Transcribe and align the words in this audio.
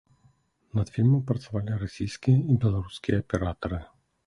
Над 0.79 0.87
фільмам 0.95 1.21
працавалі 1.33 1.77
расійскія 1.85 2.39
і 2.55 2.59
беларускія 2.65 3.23
аператары. 3.27 3.85